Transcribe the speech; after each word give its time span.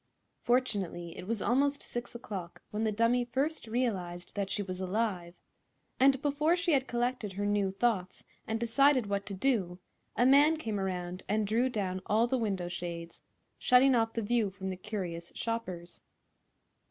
Fortunately 0.41 1.15
it 1.15 1.27
was 1.27 1.43
almost 1.43 1.83
six 1.83 2.15
o'clock 2.15 2.63
when 2.71 2.85
the 2.85 2.91
dummy 2.91 3.23
first 3.23 3.67
realized 3.67 4.33
that 4.33 4.49
she 4.49 4.63
was 4.63 4.79
alive, 4.81 5.35
and 5.99 6.19
before 6.23 6.55
she 6.55 6.71
had 6.71 6.87
collected 6.87 7.33
her 7.33 7.45
new 7.45 7.69
thoughts 7.69 8.23
and 8.47 8.59
decided 8.59 9.05
what 9.05 9.27
to 9.27 9.35
do 9.35 9.77
a 10.15 10.25
man 10.25 10.57
came 10.57 10.79
around 10.79 11.21
and 11.29 11.45
drew 11.45 11.69
down 11.69 12.01
all 12.07 12.25
the 12.25 12.39
window 12.39 12.67
shades, 12.67 13.21
shutting 13.59 13.93
off 13.93 14.13
the 14.13 14.23
view 14.23 14.49
from 14.49 14.71
the 14.71 14.75
curious 14.75 15.31
shoppers. 15.35 16.01